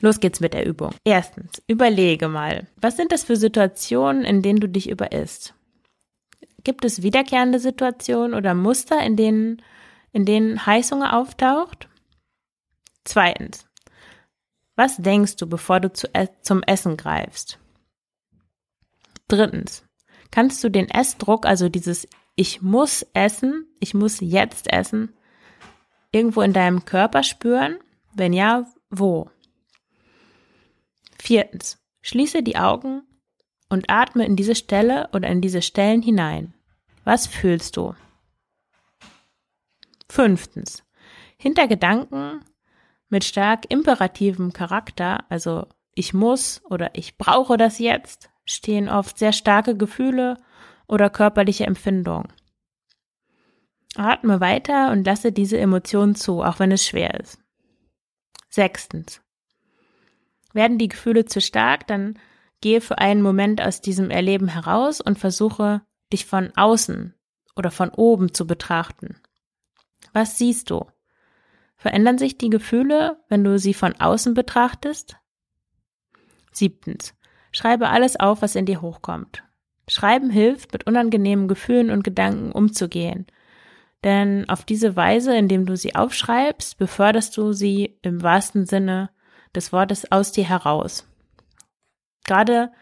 Los 0.00 0.18
geht's 0.18 0.40
mit 0.40 0.54
der 0.54 0.64
Übung. 0.64 0.94
Erstens, 1.04 1.62
überlege 1.66 2.28
mal, 2.28 2.68
was 2.80 2.96
sind 2.96 3.12
das 3.12 3.22
für 3.22 3.36
Situationen, 3.36 4.24
in 4.24 4.40
denen 4.40 4.60
du 4.60 4.68
dich 4.70 4.88
überisst? 4.88 5.52
Gibt 6.62 6.86
es 6.86 7.02
wiederkehrende 7.02 7.58
Situationen 7.58 8.32
oder 8.32 8.54
Muster, 8.54 9.04
in 9.04 9.16
denen 9.16 9.60
in 10.14 10.24
denen 10.24 10.64
Heißhunger 10.64 11.18
auftaucht? 11.18 11.88
Zweitens, 13.04 13.66
was 14.76 14.96
denkst 14.96 15.36
du, 15.36 15.48
bevor 15.48 15.80
du 15.80 15.92
zu, 15.92 16.08
zum 16.40 16.62
Essen 16.62 16.96
greifst? 16.96 17.58
Drittens, 19.28 19.84
kannst 20.30 20.62
du 20.62 20.70
den 20.70 20.88
Essdruck, 20.88 21.46
also 21.46 21.68
dieses 21.68 22.08
Ich 22.36 22.62
muss 22.62 23.04
essen, 23.12 23.66
ich 23.80 23.92
muss 23.92 24.20
jetzt 24.20 24.72
essen, 24.72 25.12
irgendwo 26.12 26.42
in 26.42 26.52
deinem 26.52 26.84
Körper 26.84 27.24
spüren? 27.24 27.78
Wenn 28.14 28.32
ja, 28.32 28.66
wo? 28.90 29.28
Viertens, 31.18 31.78
schließe 32.02 32.44
die 32.44 32.56
Augen 32.56 33.02
und 33.68 33.90
atme 33.90 34.24
in 34.24 34.36
diese 34.36 34.54
Stelle 34.54 35.08
oder 35.12 35.28
in 35.28 35.40
diese 35.40 35.60
Stellen 35.60 36.02
hinein. 36.02 36.54
Was 37.02 37.26
fühlst 37.26 37.76
du? 37.76 37.94
Fünftens. 40.14 40.84
Hinter 41.36 41.66
Gedanken 41.66 42.44
mit 43.08 43.24
stark 43.24 43.64
imperativem 43.68 44.52
Charakter, 44.52 45.24
also 45.28 45.66
ich 45.92 46.14
muss 46.14 46.62
oder 46.70 46.92
ich 46.94 47.18
brauche 47.18 47.56
das 47.56 47.80
jetzt, 47.80 48.30
stehen 48.44 48.88
oft 48.88 49.18
sehr 49.18 49.32
starke 49.32 49.76
Gefühle 49.76 50.36
oder 50.86 51.10
körperliche 51.10 51.66
Empfindungen. 51.66 52.32
Atme 53.96 54.40
weiter 54.40 54.92
und 54.92 55.04
lasse 55.04 55.32
diese 55.32 55.58
Emotion 55.58 56.14
zu, 56.14 56.44
auch 56.44 56.60
wenn 56.60 56.70
es 56.70 56.86
schwer 56.86 57.18
ist. 57.18 57.40
Sechstens. 58.48 59.20
Werden 60.52 60.78
die 60.78 60.88
Gefühle 60.88 61.24
zu 61.24 61.40
stark, 61.40 61.88
dann 61.88 62.20
gehe 62.60 62.80
für 62.80 62.98
einen 62.98 63.20
Moment 63.20 63.60
aus 63.60 63.80
diesem 63.80 64.10
Erleben 64.10 64.46
heraus 64.46 65.00
und 65.00 65.18
versuche, 65.18 65.82
dich 66.12 66.24
von 66.24 66.52
außen 66.54 67.16
oder 67.56 67.72
von 67.72 67.90
oben 67.90 68.32
zu 68.32 68.46
betrachten. 68.46 69.16
Was 70.14 70.38
siehst 70.38 70.70
du? 70.70 70.86
Verändern 71.76 72.16
sich 72.16 72.38
die 72.38 72.48
Gefühle, 72.48 73.18
wenn 73.28 73.44
du 73.44 73.58
sie 73.58 73.74
von 73.74 73.94
außen 74.00 74.32
betrachtest? 74.32 75.16
Siebtens. 76.52 77.14
Schreibe 77.52 77.88
alles 77.88 78.18
auf, 78.18 78.40
was 78.40 78.54
in 78.54 78.64
dir 78.64 78.80
hochkommt. 78.80 79.42
Schreiben 79.88 80.30
hilft, 80.30 80.72
mit 80.72 80.86
unangenehmen 80.86 81.48
Gefühlen 81.48 81.90
und 81.90 82.04
Gedanken 82.04 82.52
umzugehen. 82.52 83.26
Denn 84.02 84.48
auf 84.48 84.64
diese 84.64 84.96
Weise, 84.96 85.36
indem 85.36 85.66
du 85.66 85.76
sie 85.76 85.94
aufschreibst, 85.94 86.78
beförderst 86.78 87.36
du 87.36 87.52
sie 87.52 87.98
im 88.02 88.22
wahrsten 88.22 88.66
Sinne 88.66 89.10
des 89.54 89.72
Wortes 89.72 90.10
aus 90.12 90.32
dir 90.32 90.48
heraus. 90.48 91.06
Gerade 92.24 92.72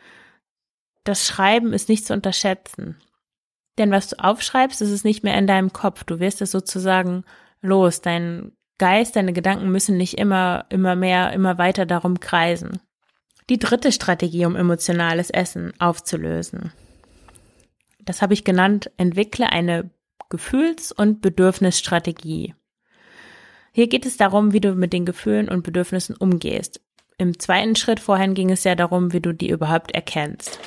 das 1.05 1.27
Schreiben 1.27 1.73
ist 1.73 1.89
nicht 1.89 2.07
zu 2.07 2.13
unterschätzen. 2.13 2.99
Denn 3.79 3.91
was 3.91 4.09
du 4.09 4.23
aufschreibst, 4.23 4.83
ist 4.83 4.91
es 4.91 5.05
nicht 5.05 5.25
mehr 5.25 5.37
in 5.39 5.47
deinem 5.47 5.73
Kopf. 5.73 6.05
Du 6.05 6.21
wirst 6.21 6.43
es 6.43 6.51
sozusagen 6.51 7.25
los. 7.61 8.01
Dein 8.03 8.53
Geist, 8.79 9.17
deine 9.17 9.33
Gedanken 9.33 9.71
müssen 9.71 9.97
nicht 9.97 10.19
immer, 10.19 10.67
immer 10.69 10.97
mehr, 10.97 11.33
immer 11.33 11.59
weiter 11.59 11.87
darum 11.87 12.21
kreisen. 12.21 12.81
Die 13.49 13.59
dritte 13.59 13.93
Strategie, 13.93 14.45
um 14.45 14.57
emotionales 14.57 15.31
Essen 15.31 15.73
aufzulösen. 15.79 16.73
Das 18.05 18.21
habe 18.21 18.35
ich 18.35 18.45
genannt, 18.45 18.91
entwickle 18.97 19.51
eine 19.51 19.91
Gefühls- 20.29 20.93
und 20.93 21.21
Bedürfnisstrategie. 21.21 22.55
Hier 23.73 23.89
geht 23.89 24.05
es 24.05 24.17
darum, 24.17 24.53
wie 24.53 24.61
du 24.61 24.75
mit 24.75 24.93
den 24.93 25.07
Gefühlen 25.07 25.49
und 25.49 25.63
Bedürfnissen 25.63 26.17
umgehst. 26.17 26.81
Im 27.19 27.39
zweiten 27.39 27.77
Schritt 27.77 28.01
vorhin 28.01 28.35
ging 28.35 28.51
es 28.51 28.65
ja 28.65 28.75
darum, 28.75 29.13
wie 29.13 29.21
du 29.21 29.33
die 29.33 29.49
überhaupt 29.49 29.93
erkennst 29.93 30.59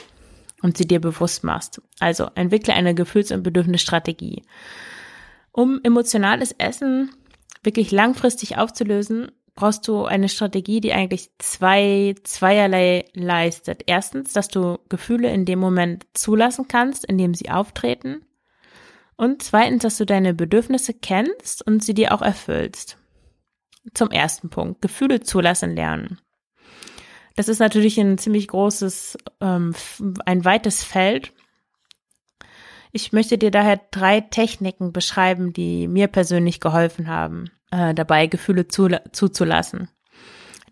und 0.66 0.78
sie 0.78 0.88
dir 0.88 1.00
bewusst 1.00 1.44
machst. 1.44 1.80
Also 2.00 2.30
entwickle 2.34 2.74
eine 2.74 2.96
Gefühls- 2.96 3.32
und 3.32 3.44
Bedürfnisstrategie. 3.44 4.42
Um 5.52 5.80
emotionales 5.84 6.54
Essen 6.54 7.12
wirklich 7.64 7.92
langfristig 7.92 8.58
aufzulösen, 8.58 9.32
brauchst 9.54 9.88
du 9.88 10.06
eine 10.06 10.28
Strategie, 10.28 10.82
die 10.82 10.92
eigentlich 10.92 11.30
zwei, 11.38 12.16
zweierlei 12.24 13.06
leistet. 13.14 13.84
Erstens, 13.86 14.34
dass 14.34 14.48
du 14.48 14.80
Gefühle 14.90 15.32
in 15.32 15.46
dem 15.46 15.60
Moment 15.60 16.08
zulassen 16.14 16.68
kannst, 16.68 17.06
in 17.06 17.20
dem 17.20 17.36
sie 17.36 17.52
auftreten. 17.52 18.26
Und 19.16 19.44
zweitens, 19.44 19.84
dass 19.84 19.98
du 19.98 20.06
deine 20.06 20.34
Bedürfnisse 20.34 20.96
kennst 20.96 21.66
und 21.66 21.84
sie 21.84 21.94
dir 21.94 22.12
auch 22.12 22.24
erfüllst. 22.24 22.98
Zum 23.94 24.10
ersten 24.10 24.50
Punkt, 24.50 24.82
Gefühle 24.82 25.22
zulassen 25.22 25.76
lernen. 25.76 26.20
Das 27.36 27.50
ist 27.50 27.60
natürlich 27.60 28.00
ein 28.00 28.18
ziemlich 28.18 28.48
großes, 28.48 29.18
ähm, 29.42 29.76
ein 30.26 30.46
weites 30.46 30.84
Feld. 30.84 31.34
Ich 32.92 33.12
möchte 33.12 33.38
dir 33.38 33.52
daher 33.52 33.82
drei 33.92 34.22
Techniken 34.22 34.94
beschreiben, 34.94 35.52
die 35.52 35.90
mir 35.90 36.08
persönlich 36.08 36.62
geholfen 36.62 37.08
haben 37.08 37.52
äh, 37.72 37.94
dabei, 37.94 38.28
Gefühle 38.28 38.70
zu, 38.70 38.88
zuzulassen. 39.12 39.90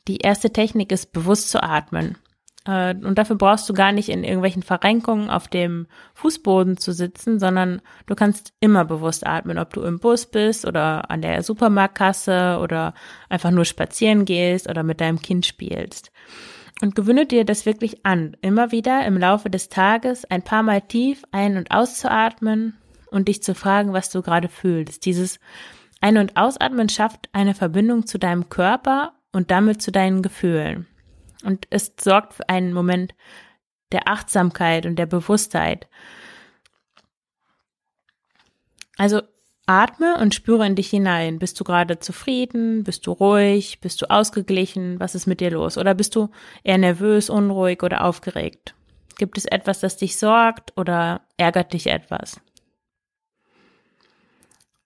Die 0.07 0.17
erste 0.17 0.51
Technik 0.51 0.91
ist 0.93 1.11
bewusst 1.11 1.49
zu 1.49 1.61
atmen. 1.61 2.17
Äh, 2.65 2.95
und 2.95 3.17
dafür 3.17 3.35
brauchst 3.35 3.67
du 3.69 3.73
gar 3.73 3.91
nicht 3.91 4.07
in 4.07 4.23
irgendwelchen 4.23 4.63
Verrenkungen 4.63 5.29
auf 5.29 5.49
dem 5.49 5.87
Fußboden 6.13 6.77
zu 6.77 6.93
sitzen, 6.93 7.39
sondern 7.39 7.81
du 8.05 8.15
kannst 8.15 8.53
immer 8.61 8.85
bewusst 8.85 9.25
atmen, 9.27 9.57
ob 9.57 9.73
du 9.73 9.81
im 9.81 9.99
Bus 9.99 10.25
bist 10.25 10.65
oder 10.65 11.11
an 11.11 11.21
der 11.21 11.43
Supermarktkasse 11.43 12.59
oder 12.61 12.93
einfach 13.27 13.51
nur 13.51 13.65
spazieren 13.65 14.23
gehst 14.25 14.69
oder 14.69 14.83
mit 14.83 15.01
deinem 15.01 15.21
Kind 15.21 15.45
spielst. 15.45 16.11
Und 16.83 16.95
gewöhne 16.95 17.25
dir 17.25 17.45
das 17.45 17.65
wirklich 17.65 18.05
an, 18.05 18.35
immer 18.41 18.73
wieder 18.73 19.05
im 19.05 19.17
Laufe 19.17 19.49
des 19.49 19.69
Tages 19.69 20.25
ein 20.25 20.41
paar 20.41 20.63
Mal 20.63 20.81
tief 20.81 21.23
ein- 21.31 21.55
und 21.55 21.71
auszuatmen 21.71 22.77
und 23.09 23.29
dich 23.29 23.41
zu 23.41 23.55
fragen, 23.55 23.93
was 23.93 24.09
du 24.09 24.21
gerade 24.21 24.49
fühlst. 24.49 25.05
Dieses 25.05 25.39
ein- 26.01 26.17
und 26.17 26.35
Ausatmen 26.35 26.89
schafft 26.89 27.29
eine 27.31 27.55
Verbindung 27.55 28.05
zu 28.05 28.19
deinem 28.19 28.49
Körper 28.49 29.13
und 29.31 29.49
damit 29.49 29.81
zu 29.81 29.93
deinen 29.93 30.21
Gefühlen. 30.21 30.85
Und 31.45 31.67
es 31.69 31.93
sorgt 32.01 32.33
für 32.33 32.49
einen 32.49 32.73
Moment 32.73 33.15
der 33.93 34.09
Achtsamkeit 34.09 34.85
und 34.85 34.97
der 34.97 35.05
Bewusstheit. 35.05 35.87
Also 38.97 39.21
atme 39.65 40.17
und 40.17 40.35
spüre 40.35 40.65
in 40.65 40.75
dich 40.75 40.89
hinein. 40.89 41.39
Bist 41.39 41.59
du 41.59 41.63
gerade 41.63 41.99
zufrieden? 41.99 42.83
Bist 42.83 43.07
du 43.07 43.11
ruhig? 43.11 43.79
Bist 43.79 44.01
du 44.01 44.09
ausgeglichen? 44.09 44.99
Was 44.99 45.15
ist 45.15 45.27
mit 45.27 45.39
dir 45.39 45.51
los? 45.51 45.77
Oder 45.77 45.93
bist 45.93 46.15
du 46.15 46.29
eher 46.63 46.77
nervös, 46.77 47.29
unruhig 47.29 47.83
oder 47.83 48.03
aufgeregt? 48.03 48.75
Gibt 49.17 49.37
es 49.37 49.45
etwas, 49.45 49.79
das 49.79 49.97
dich 49.97 50.17
sorgt 50.17 50.77
oder 50.77 51.21
ärgert 51.37 51.73
dich 51.73 51.87
etwas? 51.87 52.41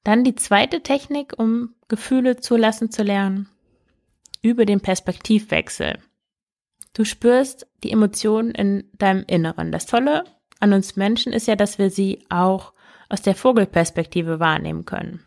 Dann 0.03 0.23
die 0.23 0.35
zweite 0.35 0.81
Technik, 0.81 1.33
um 1.37 1.75
Gefühle 1.87 2.37
zulassen 2.37 2.91
zu 2.91 3.03
lernen. 3.03 3.49
Über 4.41 4.65
den 4.65 4.79
Perspektivwechsel. 4.79 5.97
Du 6.93 7.03
spürst 7.03 7.67
die 7.83 7.91
Emotionen 7.91 8.51
in 8.51 8.89
deinem 8.93 9.23
Inneren. 9.27 9.71
Das 9.71 9.85
Tolle 9.85 10.23
an 10.59 10.73
uns 10.73 10.95
Menschen 10.95 11.33
ist 11.33 11.47
ja, 11.47 11.55
dass 11.55 11.77
wir 11.77 11.89
sie 11.89 12.25
auch 12.29 12.73
aus 13.09 13.21
der 13.21 13.35
Vogelperspektive 13.35 14.39
wahrnehmen 14.39 14.85
können. 14.85 15.23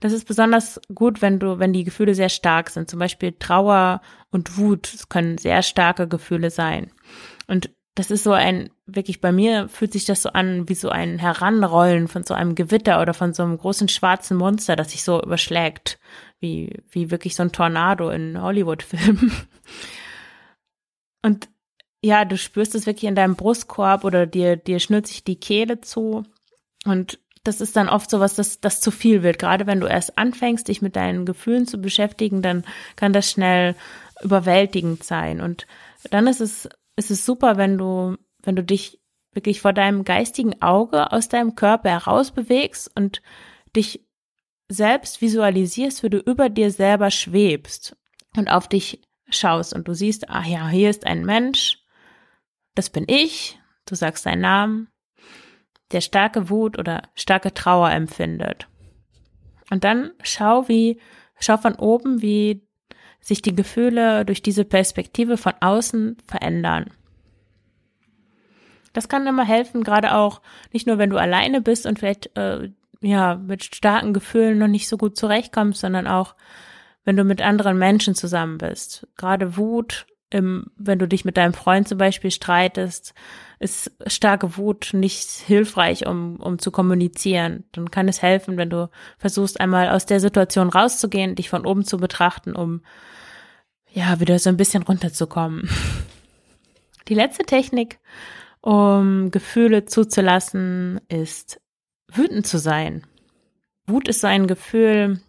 Das 0.00 0.12
ist 0.12 0.26
besonders 0.26 0.80
gut, 0.94 1.22
wenn 1.22 1.38
du, 1.38 1.58
wenn 1.58 1.72
die 1.72 1.84
Gefühle 1.84 2.14
sehr 2.14 2.28
stark 2.28 2.70
sind. 2.70 2.88
Zum 2.88 2.98
Beispiel 2.98 3.34
Trauer 3.38 4.00
und 4.30 4.56
Wut 4.56 5.06
können 5.08 5.38
sehr 5.38 5.62
starke 5.62 6.06
Gefühle 6.06 6.50
sein. 6.50 6.92
Und 7.46 7.70
das 7.94 8.12
ist 8.12 8.22
so 8.22 8.30
ein, 8.32 8.70
wirklich 8.86 9.20
bei 9.20 9.32
mir 9.32 9.68
fühlt 9.68 9.92
sich 9.92 10.04
das 10.04 10.22
so 10.22 10.28
an 10.30 10.68
wie 10.68 10.76
so 10.76 10.88
ein 10.88 11.18
Heranrollen 11.18 12.06
von 12.06 12.22
so 12.22 12.32
einem 12.32 12.54
Gewitter 12.54 13.02
oder 13.02 13.12
von 13.12 13.34
so 13.34 13.42
einem 13.42 13.58
großen 13.58 13.88
schwarzen 13.88 14.36
Monster, 14.36 14.76
das 14.76 14.92
sich 14.92 15.02
so 15.02 15.20
überschlägt, 15.20 15.98
wie, 16.38 16.80
wie 16.90 17.10
wirklich 17.10 17.34
so 17.34 17.42
ein 17.42 17.50
Tornado 17.50 18.10
in 18.10 18.40
Hollywood-Filmen. 18.40 19.32
Und 21.22 21.48
ja, 22.02 22.24
du 22.24 22.36
spürst 22.36 22.74
es 22.74 22.86
wirklich 22.86 23.08
in 23.08 23.14
deinem 23.14 23.36
Brustkorb 23.36 24.04
oder 24.04 24.26
dir, 24.26 24.56
dir 24.56 24.78
schnürt 24.78 25.06
sich 25.06 25.24
die 25.24 25.40
Kehle 25.40 25.80
zu. 25.80 26.24
Und 26.84 27.18
das 27.44 27.60
ist 27.60 27.76
dann 27.76 27.88
oft 27.88 28.10
so 28.10 28.20
was, 28.20 28.34
das, 28.34 28.60
das 28.60 28.80
zu 28.80 28.90
viel 28.90 29.22
wird. 29.22 29.38
Gerade 29.38 29.66
wenn 29.66 29.80
du 29.80 29.86
erst 29.86 30.18
anfängst, 30.18 30.68
dich 30.68 30.82
mit 30.82 30.96
deinen 30.96 31.24
Gefühlen 31.26 31.66
zu 31.66 31.78
beschäftigen, 31.78 32.42
dann 32.42 32.64
kann 32.96 33.12
das 33.12 33.30
schnell 33.30 33.74
überwältigend 34.22 35.02
sein. 35.04 35.40
Und 35.40 35.66
dann 36.10 36.26
ist 36.26 36.40
es 36.40 36.68
ist 36.98 37.12
es 37.12 37.24
super, 37.24 37.56
wenn 37.56 37.78
du, 37.78 38.16
wenn 38.42 38.56
du 38.56 38.64
dich 38.64 39.00
wirklich 39.32 39.60
vor 39.60 39.72
deinem 39.72 40.04
geistigen 40.04 40.60
Auge 40.60 41.12
aus 41.12 41.28
deinem 41.28 41.54
Körper 41.54 41.90
heraus 41.90 42.32
bewegst 42.32 42.90
und 42.96 43.22
dich 43.76 44.04
selbst 44.68 45.22
visualisierst, 45.22 46.02
wie 46.02 46.10
du 46.10 46.18
über 46.18 46.48
dir 46.48 46.72
selber 46.72 47.12
schwebst 47.12 47.96
und 48.36 48.48
auf 48.48 48.66
dich 48.66 49.00
schaust 49.30 49.74
und 49.74 49.86
du 49.86 49.94
siehst, 49.94 50.28
ah 50.28 50.44
ja, 50.44 50.68
hier 50.68 50.90
ist 50.90 51.06
ein 51.06 51.24
Mensch, 51.24 51.77
das 52.78 52.90
bin 52.90 53.04
ich, 53.08 53.58
du 53.86 53.96
sagst 53.96 54.24
deinen 54.24 54.42
Namen, 54.42 54.88
der 55.90 56.00
starke 56.00 56.48
Wut 56.48 56.78
oder 56.78 57.02
starke 57.16 57.52
Trauer 57.52 57.90
empfindet. 57.90 58.68
Und 59.68 59.82
dann 59.82 60.12
schau 60.22 60.68
wie, 60.68 61.00
schau 61.40 61.56
von 61.56 61.74
oben, 61.74 62.22
wie 62.22 62.64
sich 63.20 63.42
die 63.42 63.56
Gefühle 63.56 64.24
durch 64.24 64.42
diese 64.42 64.64
Perspektive 64.64 65.36
von 65.36 65.54
außen 65.60 66.18
verändern. 66.28 66.92
Das 68.92 69.08
kann 69.08 69.26
immer 69.26 69.44
helfen, 69.44 69.82
gerade 69.82 70.14
auch 70.14 70.40
nicht 70.72 70.86
nur, 70.86 70.98
wenn 70.98 71.10
du 71.10 71.18
alleine 71.18 71.60
bist 71.60 71.84
und 71.84 71.98
vielleicht 71.98 72.36
äh, 72.36 72.70
ja 73.00 73.34
mit 73.34 73.64
starken 73.64 74.12
Gefühlen 74.12 74.56
noch 74.56 74.68
nicht 74.68 74.88
so 74.88 74.96
gut 74.96 75.16
zurechtkommst, 75.16 75.80
sondern 75.80 76.06
auch, 76.06 76.36
wenn 77.04 77.16
du 77.16 77.24
mit 77.24 77.42
anderen 77.42 77.76
Menschen 77.76 78.14
zusammen 78.14 78.58
bist. 78.58 79.08
Gerade 79.16 79.56
Wut, 79.56 80.06
im, 80.30 80.66
wenn 80.76 80.98
du 80.98 81.08
dich 81.08 81.24
mit 81.24 81.36
deinem 81.36 81.54
Freund 81.54 81.88
zum 81.88 81.98
Beispiel 81.98 82.30
streitest, 82.30 83.14
ist 83.58 83.90
starke 84.06 84.56
Wut 84.56 84.90
nicht 84.92 85.28
hilfreich, 85.28 86.06
um, 86.06 86.36
um 86.36 86.58
zu 86.58 86.70
kommunizieren. 86.70 87.64
Dann 87.72 87.90
kann 87.90 88.08
es 88.08 88.22
helfen, 88.22 88.56
wenn 88.56 88.70
du 88.70 88.90
versuchst, 89.18 89.60
einmal 89.60 89.88
aus 89.88 90.06
der 90.06 90.20
Situation 90.20 90.68
rauszugehen, 90.68 91.34
dich 91.34 91.48
von 91.48 91.66
oben 91.66 91.84
zu 91.84 91.96
betrachten, 91.98 92.54
um 92.54 92.82
ja, 93.90 94.20
wieder 94.20 94.38
so 94.38 94.50
ein 94.50 94.56
bisschen 94.56 94.82
runterzukommen. 94.82 95.68
Die 97.08 97.14
letzte 97.14 97.44
Technik, 97.44 97.98
um 98.60 99.30
Gefühle 99.30 99.86
zuzulassen, 99.86 101.00
ist 101.08 101.60
wütend 102.12 102.46
zu 102.46 102.58
sein. 102.58 103.06
Wut 103.86 104.08
ist 104.08 104.20
so 104.20 104.26
ein 104.26 104.46
Gefühl, 104.46 105.20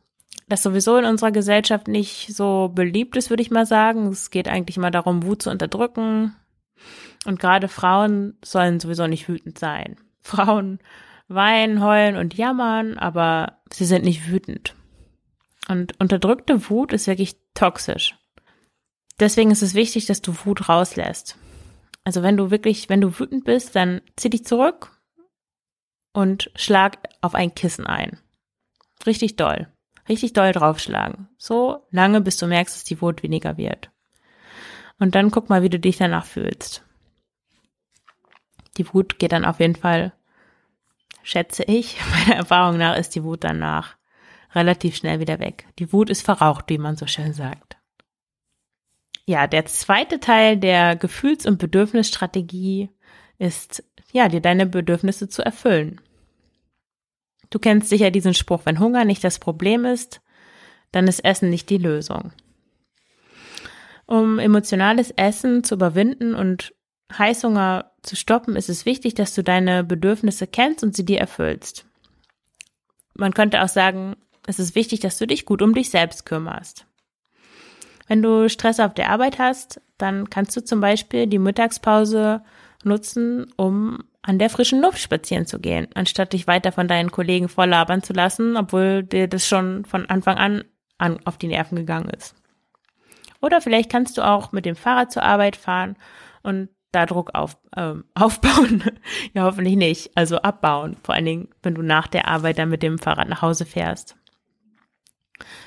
das 0.49 0.63
sowieso 0.63 0.97
in 0.97 1.05
unserer 1.05 1.31
Gesellschaft 1.31 1.87
nicht 1.87 2.35
so 2.35 2.71
beliebt 2.73 3.15
ist, 3.15 3.29
würde 3.29 3.43
ich 3.43 3.51
mal 3.51 3.65
sagen. 3.65 4.07
Es 4.07 4.31
geht 4.31 4.47
eigentlich 4.47 4.77
immer 4.77 4.91
darum, 4.91 5.23
Wut 5.23 5.43
zu 5.43 5.51
unterdrücken. 5.51 6.35
Und 7.25 7.39
gerade 7.39 7.67
Frauen 7.67 8.37
sollen 8.43 8.79
sowieso 8.79 9.07
nicht 9.07 9.29
wütend 9.29 9.59
sein. 9.59 9.97
Frauen 10.21 10.79
weinen, 11.27 11.83
heulen 11.83 12.15
und 12.15 12.35
jammern, 12.35 12.97
aber 12.97 13.59
sie 13.71 13.85
sind 13.85 14.03
nicht 14.03 14.29
wütend. 14.29 14.75
Und 15.67 15.99
unterdrückte 15.99 16.69
Wut 16.69 16.91
ist 16.91 17.05
wirklich 17.05 17.37
toxisch. 17.53 18.17
Deswegen 19.19 19.51
ist 19.51 19.61
es 19.61 19.75
wichtig, 19.75 20.07
dass 20.07 20.21
du 20.21 20.33
Wut 20.45 20.67
rauslässt. 20.67 21.37
Also 22.03 22.23
wenn 22.23 22.37
du 22.37 22.49
wirklich, 22.49 22.89
wenn 22.89 23.01
du 23.01 23.19
wütend 23.19 23.43
bist, 23.43 23.75
dann 23.75 24.01
zieh 24.15 24.31
dich 24.31 24.45
zurück 24.45 24.99
und 26.13 26.49
schlag 26.55 26.97
auf 27.21 27.35
ein 27.35 27.53
Kissen 27.53 27.85
ein. 27.85 28.17
Richtig 29.05 29.35
doll. 29.35 29.67
Richtig 30.09 30.33
doll 30.33 30.51
draufschlagen. 30.51 31.29
So 31.37 31.85
lange, 31.91 32.19
bis 32.19 32.37
du 32.37 32.47
merkst, 32.47 32.75
dass 32.75 32.83
die 32.83 32.99
Wut 33.01 33.21
weniger 33.21 33.57
wird. 33.57 33.91
Und 34.97 35.15
dann 35.15 35.31
guck 35.31 35.49
mal, 35.49 35.61
wie 35.63 35.69
du 35.69 35.79
dich 35.79 35.97
danach 35.97 36.25
fühlst. 36.25 36.83
Die 38.77 38.91
Wut 38.93 39.19
geht 39.19 39.31
dann 39.31 39.45
auf 39.45 39.59
jeden 39.59 39.75
Fall, 39.75 40.13
schätze 41.21 41.63
ich, 41.63 41.97
meiner 42.11 42.37
Erfahrung 42.37 42.77
nach 42.77 42.97
ist 42.97 43.15
die 43.15 43.23
Wut 43.23 43.43
danach 43.43 43.95
relativ 44.55 44.95
schnell 44.95 45.19
wieder 45.19 45.39
weg. 45.39 45.67
Die 45.77 45.93
Wut 45.93 46.09
ist 46.09 46.23
verraucht, 46.23 46.65
wie 46.69 46.79
man 46.79 46.97
so 46.97 47.05
schön 47.05 47.33
sagt. 47.33 47.77
Ja, 49.25 49.45
der 49.45 49.65
zweite 49.65 50.19
Teil 50.19 50.57
der 50.57 50.95
Gefühls- 50.95 51.45
und 51.45 51.59
Bedürfnisstrategie 51.59 52.89
ist, 53.37 53.83
ja, 54.11 54.27
dir 54.27 54.41
deine 54.41 54.65
Bedürfnisse 54.65 55.29
zu 55.29 55.45
erfüllen. 55.45 56.01
Du 57.49 57.59
kennst 57.59 57.89
sicher 57.89 58.11
diesen 58.11 58.33
Spruch, 58.33 58.61
wenn 58.65 58.79
Hunger 58.79 59.05
nicht 59.05 59.23
das 59.23 59.39
Problem 59.39 59.85
ist, 59.85 60.21
dann 60.91 61.07
ist 61.07 61.23
Essen 61.23 61.49
nicht 61.49 61.69
die 61.69 61.77
Lösung. 61.77 62.31
Um 64.05 64.39
emotionales 64.39 65.11
Essen 65.11 65.63
zu 65.63 65.75
überwinden 65.75 66.33
und 66.33 66.73
Heißhunger 67.15 67.91
zu 68.01 68.15
stoppen, 68.15 68.55
ist 68.55 68.69
es 68.69 68.85
wichtig, 68.85 69.15
dass 69.15 69.33
du 69.35 69.43
deine 69.43 69.83
Bedürfnisse 69.83 70.47
kennst 70.47 70.83
und 70.83 70.95
sie 70.95 71.05
dir 71.05 71.19
erfüllst. 71.19 71.85
Man 73.13 73.33
könnte 73.33 73.63
auch 73.63 73.67
sagen, 73.67 74.15
es 74.47 74.59
ist 74.59 74.75
wichtig, 74.75 74.99
dass 74.99 75.17
du 75.17 75.27
dich 75.27 75.45
gut 75.45 75.61
um 75.61 75.73
dich 75.73 75.89
selbst 75.89 76.25
kümmerst. 76.25 76.85
Wenn 78.07 78.23
du 78.23 78.49
Stress 78.49 78.79
auf 78.79 78.93
der 78.93 79.09
Arbeit 79.09 79.37
hast, 79.37 79.81
dann 79.97 80.29
kannst 80.29 80.55
du 80.57 80.63
zum 80.63 80.81
Beispiel 80.81 81.27
die 81.27 81.37
Mittagspause 81.37 82.41
nutzen, 82.83 83.51
um 83.57 84.03
an 84.21 84.39
der 84.39 84.49
frischen 84.49 84.81
Luft 84.81 84.99
spazieren 84.99 85.45
zu 85.45 85.59
gehen, 85.59 85.87
anstatt 85.93 86.33
dich 86.33 86.47
weiter 86.47 86.71
von 86.71 86.87
deinen 86.87 87.11
Kollegen 87.11 87.49
vorlabern 87.49 88.03
zu 88.03 88.13
lassen, 88.13 88.57
obwohl 88.57 89.03
dir 89.03 89.27
das 89.27 89.47
schon 89.47 89.85
von 89.85 90.09
Anfang 90.09 90.37
an, 90.37 90.63
an 90.97 91.19
auf 91.25 91.37
die 91.37 91.47
Nerven 91.47 91.77
gegangen 91.77 92.09
ist. 92.09 92.35
Oder 93.41 93.61
vielleicht 93.61 93.89
kannst 93.89 94.17
du 94.17 94.21
auch 94.21 94.51
mit 94.51 94.65
dem 94.65 94.75
Fahrrad 94.75 95.11
zur 95.11 95.23
Arbeit 95.23 95.55
fahren 95.55 95.95
und 96.43 96.69
da 96.91 97.05
Druck 97.05 97.31
auf, 97.33 97.57
ähm, 97.77 98.05
aufbauen. 98.15 98.83
ja, 99.33 99.43
hoffentlich 99.43 99.75
nicht. 99.75 100.11
Also 100.15 100.37
abbauen. 100.37 100.97
Vor 101.03 101.15
allen 101.15 101.25
Dingen, 101.25 101.49
wenn 101.61 101.75
du 101.75 101.81
nach 101.81 102.07
der 102.07 102.27
Arbeit 102.27 102.57
dann 102.57 102.69
mit 102.69 102.83
dem 102.83 102.97
Fahrrad 102.97 103.29
nach 103.29 103.41
Hause 103.41 103.65
fährst. 103.65 104.15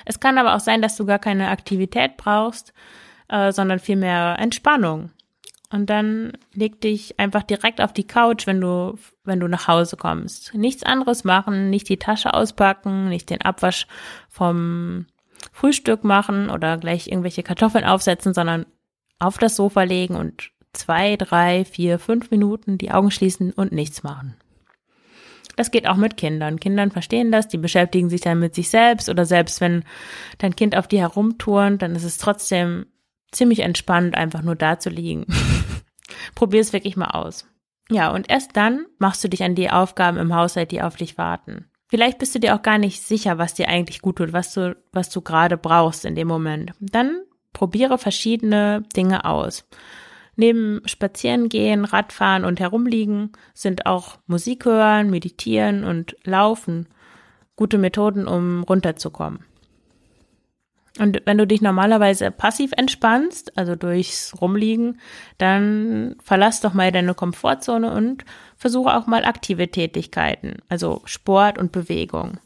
Es 0.04 0.20
kann 0.20 0.36
aber 0.36 0.54
auch 0.54 0.60
sein, 0.60 0.82
dass 0.82 0.96
du 0.96 1.06
gar 1.06 1.18
keine 1.18 1.48
Aktivität 1.48 2.16
brauchst, 2.16 2.74
äh, 3.28 3.52
sondern 3.52 3.78
vielmehr 3.78 4.36
Entspannung. 4.38 5.10
Und 5.72 5.86
dann 5.88 6.32
leg 6.52 6.80
dich 6.82 7.18
einfach 7.18 7.42
direkt 7.42 7.80
auf 7.80 7.94
die 7.94 8.06
Couch, 8.06 8.46
wenn 8.46 8.60
du, 8.60 8.98
wenn 9.24 9.40
du 9.40 9.48
nach 9.48 9.68
Hause 9.68 9.96
kommst. 9.96 10.54
Nichts 10.54 10.82
anderes 10.82 11.24
machen, 11.24 11.70
nicht 11.70 11.88
die 11.88 11.96
Tasche 11.96 12.34
auspacken, 12.34 13.08
nicht 13.08 13.30
den 13.30 13.40
Abwasch 13.40 13.86
vom 14.28 15.06
Frühstück 15.52 16.04
machen 16.04 16.50
oder 16.50 16.76
gleich 16.76 17.08
irgendwelche 17.08 17.42
Kartoffeln 17.42 17.84
aufsetzen, 17.84 18.34
sondern 18.34 18.66
auf 19.18 19.38
das 19.38 19.56
Sofa 19.56 19.82
legen 19.82 20.14
und 20.14 20.50
zwei, 20.74 21.16
drei, 21.16 21.64
vier, 21.64 21.98
fünf 21.98 22.30
Minuten 22.30 22.76
die 22.76 22.90
Augen 22.90 23.10
schließen 23.10 23.52
und 23.52 23.72
nichts 23.72 24.02
machen. 24.02 24.36
Das 25.56 25.70
geht 25.70 25.86
auch 25.86 25.96
mit 25.96 26.16
Kindern. 26.16 26.60
Kindern 26.60 26.90
verstehen 26.90 27.30
das, 27.30 27.48
die 27.48 27.58
beschäftigen 27.58 28.08
sich 28.08 28.20
dann 28.20 28.38
mit 28.38 28.54
sich 28.54 28.70
selbst 28.70 29.08
oder 29.08 29.26
selbst 29.26 29.60
wenn 29.60 29.84
dein 30.38 30.56
Kind 30.56 30.76
auf 30.76 30.88
die 30.88 31.00
herumturnt, 31.00 31.82
dann 31.82 31.94
ist 31.94 32.04
es 32.04 32.18
trotzdem 32.18 32.86
ziemlich 33.32 33.60
entspannt, 33.60 34.16
einfach 34.16 34.42
nur 34.42 34.54
da 34.54 34.78
zu 34.78 34.90
liegen. 34.90 35.26
Probier 36.34 36.60
es 36.60 36.72
wirklich 36.72 36.96
mal 36.96 37.10
aus. 37.10 37.46
Ja, 37.90 38.10
und 38.10 38.30
erst 38.30 38.56
dann 38.56 38.86
machst 38.98 39.24
du 39.24 39.28
dich 39.28 39.42
an 39.42 39.54
die 39.54 39.70
Aufgaben 39.70 40.16
im 40.18 40.34
Haushalt, 40.34 40.70
die 40.70 40.82
auf 40.82 40.96
dich 40.96 41.18
warten. 41.18 41.66
Vielleicht 41.88 42.18
bist 42.18 42.34
du 42.34 42.38
dir 42.38 42.54
auch 42.54 42.62
gar 42.62 42.78
nicht 42.78 43.02
sicher, 43.02 43.36
was 43.36 43.54
dir 43.54 43.68
eigentlich 43.68 44.00
gut 44.00 44.16
tut, 44.16 44.32
was 44.32 44.54
du, 44.54 44.76
was 44.92 45.10
du 45.10 45.20
gerade 45.20 45.58
brauchst 45.58 46.04
in 46.04 46.14
dem 46.14 46.28
Moment. 46.28 46.72
Dann 46.80 47.22
probiere 47.52 47.98
verschiedene 47.98 48.82
Dinge 48.96 49.24
aus. 49.24 49.68
Neben 50.36 50.80
Spazierengehen, 50.86 51.84
Radfahren 51.84 52.46
und 52.46 52.60
Herumliegen 52.60 53.32
sind 53.52 53.84
auch 53.84 54.16
Musik 54.26 54.64
hören, 54.64 55.10
Meditieren 55.10 55.84
und 55.84 56.16
Laufen 56.24 56.88
gute 57.56 57.78
Methoden, 57.78 58.26
um 58.26 58.62
runterzukommen. 58.62 59.44
Und 60.98 61.22
wenn 61.24 61.38
du 61.38 61.46
dich 61.46 61.62
normalerweise 61.62 62.30
passiv 62.30 62.72
entspannst, 62.76 63.56
also 63.56 63.76
durchs 63.76 64.34
Rumliegen, 64.40 65.00
dann 65.38 66.16
verlass 66.22 66.60
doch 66.60 66.74
mal 66.74 66.92
deine 66.92 67.14
Komfortzone 67.14 67.92
und 67.92 68.24
versuche 68.56 68.94
auch 68.94 69.06
mal 69.06 69.24
aktive 69.24 69.68
Tätigkeiten, 69.68 70.56
also 70.68 71.00
Sport 71.06 71.56
und 71.56 71.72
Bewegung. 71.72 72.38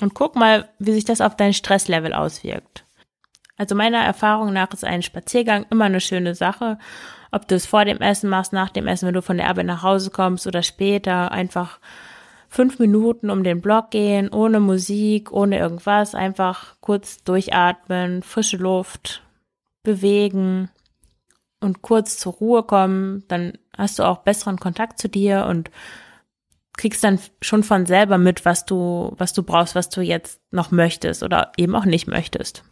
Und 0.00 0.14
guck 0.14 0.34
mal, 0.34 0.68
wie 0.78 0.92
sich 0.92 1.04
das 1.04 1.20
auf 1.20 1.36
dein 1.36 1.52
Stresslevel 1.52 2.12
auswirkt. 2.12 2.84
Also 3.56 3.74
meiner 3.74 4.02
Erfahrung 4.02 4.52
nach 4.52 4.72
ist 4.72 4.84
ein 4.84 5.02
Spaziergang 5.02 5.64
immer 5.70 5.86
eine 5.86 6.00
schöne 6.00 6.34
Sache. 6.34 6.78
Ob 7.30 7.48
du 7.48 7.54
es 7.54 7.66
vor 7.66 7.84
dem 7.84 8.00
Essen 8.00 8.28
machst, 8.28 8.52
nach 8.52 8.70
dem 8.70 8.86
Essen, 8.86 9.06
wenn 9.06 9.14
du 9.14 9.22
von 9.22 9.38
der 9.38 9.48
Arbeit 9.48 9.66
nach 9.66 9.82
Hause 9.82 10.10
kommst 10.10 10.46
oder 10.46 10.62
später, 10.62 11.32
einfach 11.32 11.78
fünf 12.48 12.78
Minuten 12.78 13.30
um 13.30 13.44
den 13.44 13.60
Block 13.60 13.90
gehen, 13.90 14.30
ohne 14.30 14.60
Musik, 14.60 15.32
ohne 15.32 15.58
irgendwas, 15.58 16.14
einfach 16.14 16.76
kurz 16.80 17.22
durchatmen, 17.24 18.22
frische 18.22 18.56
Luft, 18.56 19.22
bewegen 19.82 20.70
und 21.60 21.82
kurz 21.82 22.18
zur 22.18 22.34
Ruhe 22.34 22.62
kommen, 22.62 23.24
dann 23.28 23.58
hast 23.76 23.98
du 23.98 24.04
auch 24.04 24.18
besseren 24.18 24.58
Kontakt 24.58 24.98
zu 24.98 25.08
dir 25.08 25.46
und 25.48 25.70
kriegst 26.76 27.02
dann 27.02 27.18
schon 27.40 27.62
von 27.62 27.86
selber 27.86 28.18
mit, 28.18 28.44
was 28.44 28.66
du, 28.66 29.14
was 29.16 29.32
du 29.32 29.42
brauchst, 29.42 29.74
was 29.74 29.88
du 29.88 30.02
jetzt 30.02 30.40
noch 30.50 30.70
möchtest 30.70 31.22
oder 31.22 31.52
eben 31.56 31.74
auch 31.74 31.86
nicht 31.86 32.06
möchtest. 32.06 32.64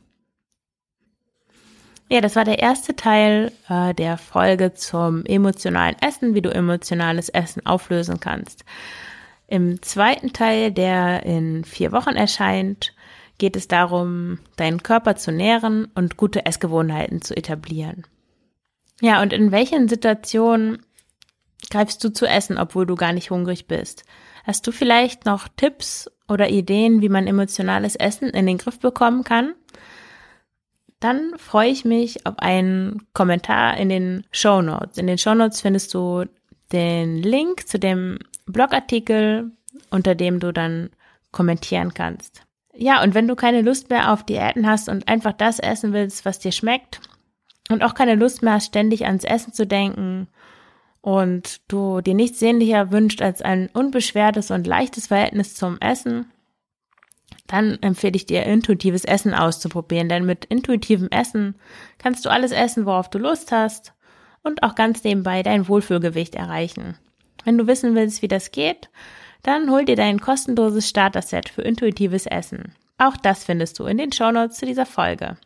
Ja, 2.10 2.20
das 2.20 2.36
war 2.36 2.44
der 2.44 2.58
erste 2.58 2.94
Teil 2.94 3.50
äh, 3.68 3.94
der 3.94 4.18
Folge 4.18 4.74
zum 4.74 5.24
emotionalen 5.24 5.96
Essen, 6.00 6.34
wie 6.34 6.42
du 6.42 6.52
emotionales 6.52 7.30
Essen 7.30 7.64
auflösen 7.64 8.20
kannst. 8.20 8.64
Im 9.46 9.82
zweiten 9.82 10.32
Teil, 10.32 10.72
der 10.72 11.24
in 11.24 11.64
vier 11.64 11.92
Wochen 11.92 12.16
erscheint, 12.16 12.94
geht 13.38 13.56
es 13.56 13.68
darum, 13.68 14.38
deinen 14.56 14.82
Körper 14.82 15.16
zu 15.16 15.32
nähren 15.32 15.86
und 15.94 16.16
gute 16.16 16.46
Essgewohnheiten 16.46 17.20
zu 17.20 17.36
etablieren. 17.36 18.06
Ja, 19.00 19.20
und 19.22 19.32
in 19.32 19.52
welchen 19.52 19.88
Situationen 19.88 20.84
greifst 21.70 22.02
du 22.04 22.12
zu 22.12 22.26
essen, 22.26 22.58
obwohl 22.58 22.86
du 22.86 22.94
gar 22.94 23.12
nicht 23.12 23.30
hungrig 23.30 23.66
bist? 23.66 24.04
Hast 24.44 24.66
du 24.66 24.72
vielleicht 24.72 25.24
noch 25.24 25.48
Tipps 25.48 26.10
oder 26.28 26.48
Ideen, 26.48 27.00
wie 27.00 27.08
man 27.08 27.26
emotionales 27.26 27.96
Essen 27.96 28.30
in 28.30 28.46
den 28.46 28.58
Griff 28.58 28.78
bekommen 28.78 29.24
kann? 29.24 29.54
Dann 31.00 31.32
freue 31.36 31.70
ich 31.70 31.84
mich 31.84 32.26
auf 32.26 32.38
einen 32.38 33.06
Kommentar 33.12 33.76
in 33.76 33.88
den 33.88 34.26
Show 34.30 34.62
Notes. 34.62 34.96
In 34.96 35.06
den 35.06 35.18
Show 35.18 35.34
Notes 35.34 35.60
findest 35.60 35.92
du 35.92 36.24
den 36.72 37.16
Link 37.16 37.68
zu 37.68 37.78
dem 37.78 38.18
Blogartikel, 38.46 39.52
unter 39.90 40.14
dem 40.14 40.40
du 40.40 40.52
dann 40.52 40.90
kommentieren 41.32 41.94
kannst. 41.94 42.42
Ja, 42.76 43.02
und 43.02 43.14
wenn 43.14 43.28
du 43.28 43.36
keine 43.36 43.62
Lust 43.62 43.90
mehr 43.90 44.12
auf 44.12 44.24
Diäten 44.24 44.66
hast 44.66 44.88
und 44.88 45.08
einfach 45.08 45.32
das 45.32 45.58
essen 45.58 45.92
willst, 45.92 46.24
was 46.24 46.40
dir 46.40 46.52
schmeckt 46.52 47.00
und 47.70 47.82
auch 47.82 47.94
keine 47.94 48.16
Lust 48.16 48.42
mehr 48.42 48.54
hast, 48.54 48.66
ständig 48.66 49.06
ans 49.06 49.24
Essen 49.24 49.52
zu 49.52 49.66
denken 49.66 50.28
und 51.00 51.60
du 51.68 52.00
dir 52.00 52.14
nichts 52.14 52.40
sehnlicher 52.40 52.90
wünscht 52.90 53.22
als 53.22 53.42
ein 53.42 53.68
unbeschwertes 53.72 54.50
und 54.50 54.66
leichtes 54.66 55.06
Verhältnis 55.08 55.54
zum 55.54 55.78
Essen, 55.80 56.26
dann 57.46 57.78
empfehle 57.82 58.16
ich 58.16 58.26
dir, 58.26 58.44
intuitives 58.44 59.04
Essen 59.04 59.34
auszuprobieren, 59.34 60.08
denn 60.08 60.24
mit 60.24 60.44
intuitivem 60.46 61.08
Essen 61.10 61.56
kannst 61.98 62.24
du 62.24 62.30
alles 62.30 62.52
essen, 62.52 62.86
worauf 62.86 63.10
du 63.10 63.18
Lust 63.18 63.52
hast 63.52 63.92
und 64.44 64.62
auch 64.62 64.76
ganz 64.76 65.02
nebenbei 65.02 65.42
dein 65.42 65.66
Wohlfühlgewicht 65.66 66.36
erreichen. 66.36 66.96
Wenn 67.44 67.58
du 67.58 67.66
wissen 67.66 67.94
willst, 67.94 68.22
wie 68.22 68.28
das 68.28 68.52
geht, 68.52 68.88
dann 69.42 69.70
hol 69.70 69.84
dir 69.84 69.96
dein 69.96 70.20
kostenloses 70.20 70.88
Starter-Set 70.88 71.48
für 71.48 71.62
intuitives 71.62 72.26
Essen. 72.26 72.74
Auch 72.98 73.16
das 73.16 73.44
findest 73.44 73.78
du 73.78 73.84
in 73.84 73.98
den 73.98 74.12
Shownotes 74.12 74.58
zu 74.58 74.66
dieser 74.66 74.86
Folge. 74.86 75.36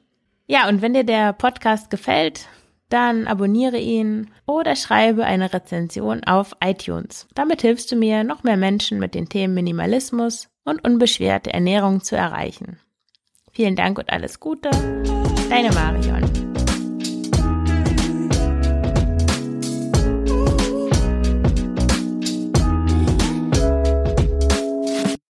Ja, 0.47 0.69
und 0.69 0.83
wenn 0.83 0.95
dir 0.95 1.05
der 1.05 1.33
Podcast 1.33 1.91
gefällt, 1.91 2.47
dann 2.89 3.27
abonniere 3.27 3.79
ihn 3.79 4.31
oder 4.47 4.77
schreibe 4.77 5.25
eine 5.25 5.53
Rezension 5.53 6.25
auf 6.25 6.57
iTunes. 6.63 7.27
Damit 7.35 7.63
hilfst 7.63 7.93
du 7.93 7.97
mir, 7.97 8.25
noch 8.25 8.45
mehr 8.45 8.57
Menschen 8.57 8.99
mit 8.99 9.15
den 9.15 9.29
Themen 9.29 9.55
Minimalismus 9.55 10.49
und 10.65 10.85
unbeschwerte 10.85 11.53
Ernährung 11.53 12.03
zu 12.03 12.17
erreichen. 12.17 12.79
Vielen 13.53 13.77
Dank 13.77 13.99
und 13.99 14.11
alles 14.11 14.41
Gute. 14.41 14.71
Deine 15.51 15.73
Marion. 15.73 16.38